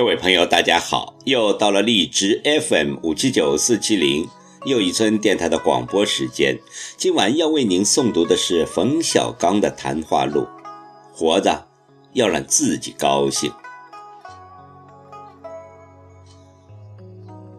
[0.00, 1.14] 各位朋友，大家好！
[1.26, 4.26] 又到了荔枝 FM 五七九四七零
[4.64, 6.58] 又一村电台的广播时间。
[6.96, 10.48] 今晚要为您诵读的是冯小刚的谈话录。
[11.12, 11.66] 活着，
[12.14, 13.52] 要让自己高兴。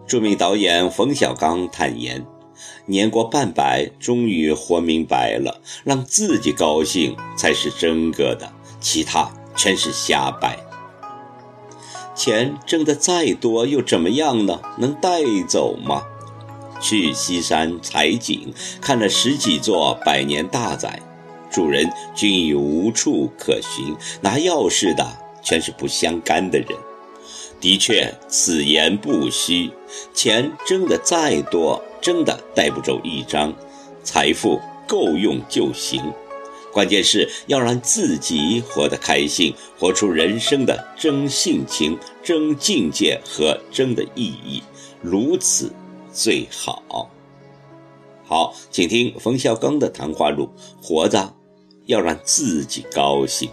[0.08, 2.26] 著名导演冯小刚坦言，
[2.88, 10.58] 年过半百，终于活明白了，让自己高兴才是真个的，其他全是瞎掰。
[12.24, 14.62] 钱挣得再多又怎么样呢？
[14.78, 16.04] 能带走吗？
[16.80, 21.02] 去西山采景，看了十几座百年大宅，
[21.50, 25.04] 主人均已无处可寻，拿钥匙的
[25.42, 26.68] 全是不相干的人。
[27.60, 29.72] 的确，此言不虚。
[30.14, 33.52] 钱挣得再多，真的带不走一张，
[34.04, 36.00] 财富够用就行。
[36.72, 44.64] 关键是要让自己活得开心，活出人生的真性情、争境界和争的意义，
[45.02, 45.72] 如此
[46.12, 47.10] 最好。
[48.24, 50.50] 好，请听冯小刚的谈话录：
[50.82, 51.34] 活着
[51.86, 53.50] 要让自己高兴。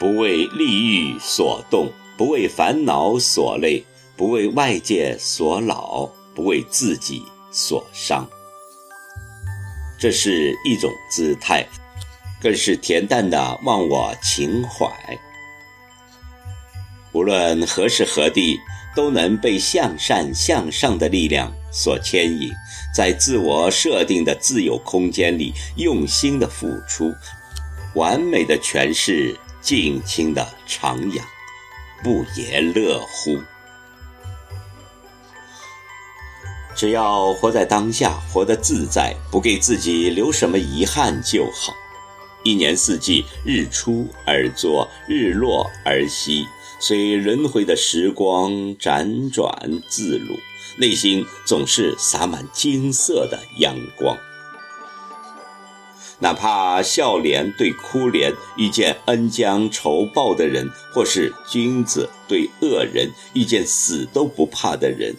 [0.00, 3.84] 不为利欲所动，不为烦恼所累，
[4.16, 8.26] 不为外界所扰，不为自己所伤。
[9.98, 11.66] 这是一种姿态，
[12.40, 14.88] 更是恬淡的忘我情怀。
[17.12, 18.56] 无论何时何地，
[18.96, 22.50] 都能被向善向上的力量所牵引，
[22.94, 27.12] 在自我设定的自由空间里，用心的付出，
[27.94, 29.38] 完美的诠释。
[29.60, 31.20] 尽情的徜徉，
[32.02, 33.38] 不言乐乎？
[36.74, 41.74] 只要活在当下，活得自在，不给自己留什么遗憾就好。
[42.42, 46.46] 一年四季，日出而作，日落而息，
[46.78, 49.54] 随轮回的时光辗转
[49.90, 50.38] 自如，
[50.78, 54.16] 内心总是洒满金色的阳光。
[56.22, 65.16] 哪怕笑脸对哭脸，遇见恩将仇报的人，或是君子对恶人，遇见死都不怕的人，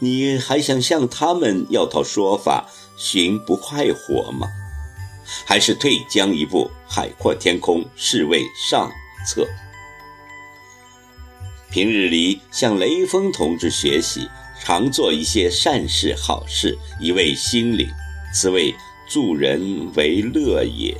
[0.00, 4.48] 你还想向他们要套说法，寻不快活吗？
[5.46, 8.90] 还是退将一步，海阔天空，是为上
[9.24, 9.46] 策。
[11.70, 14.28] 平日里向雷锋同志学习，
[14.60, 17.88] 常做一些善事好事，以慰心灵，
[18.34, 18.74] 此为。
[19.10, 20.96] 助人为乐也。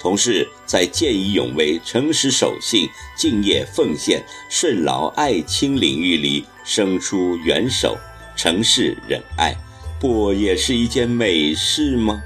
[0.00, 7.98] 同事在见义勇为、诚实守信、敬业奉献、顺劳爱亲领域里伸出援手，
[8.34, 9.54] 诚实忍爱，
[10.00, 12.22] 不也是一件美事吗？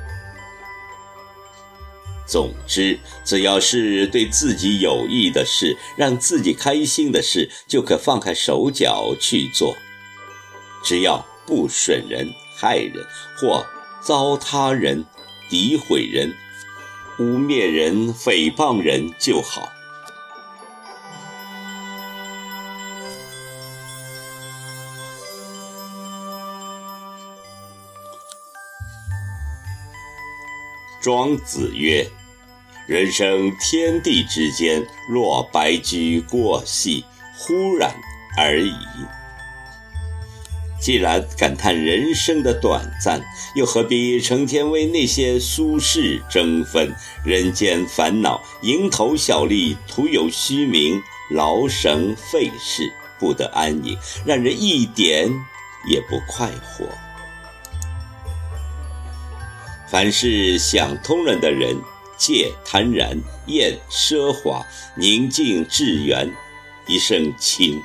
[2.27, 9.75] 总之，只要是对自己有益的事，让自己开心的事，就可放开手脚去做，
[10.85, 12.29] 只要不损人。
[12.61, 13.07] 害人
[13.39, 13.65] 或
[14.03, 15.07] 糟蹋人、
[15.49, 16.35] 诋毁人、
[17.19, 19.71] 污蔑人、诽谤人就好。
[31.01, 32.07] 庄子曰
[32.87, 37.07] ：“人生天地之间，若白驹过隙，
[37.39, 37.91] 忽然
[38.37, 38.75] 而已。”
[40.91, 46.93] 既然感叹人生的短暂，又何必成天为那些俗事争纷？
[47.25, 51.01] 人间烦恼，蝇头小利，徒有虚名，
[51.31, 53.97] 劳神费事，不得安宁，
[54.27, 55.33] 让人一点
[55.87, 56.85] 也不快活。
[59.89, 61.77] 凡是想通了的人，
[62.17, 63.17] 戒贪婪，
[63.47, 64.67] 厌奢华，
[64.97, 66.29] 宁静致远，
[66.89, 67.81] 一生清。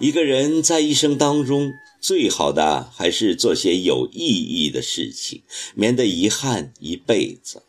[0.00, 5.42] 一个人在一生当中，最好的还是做些有意义的事情，
[5.76, 7.62] 免得遗憾一辈子。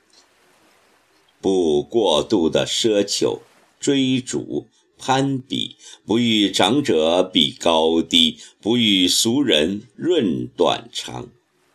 [1.39, 3.41] 不过度的奢求、
[3.79, 4.65] 追逐、
[4.97, 11.29] 攀比，不与长者比高低，不与俗人论短长，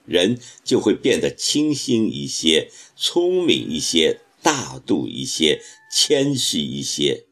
[0.04, 5.62] 人就会变得清新一些、聪明一些、大度一些、
[5.92, 7.26] 谦虚一些。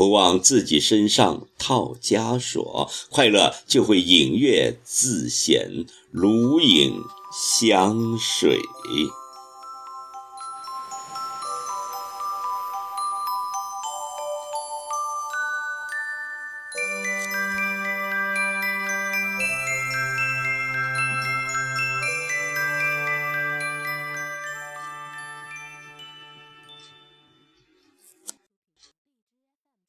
[0.00, 8.58] 不往自己身上套枷锁，快乐就会隐约自显，如影相随。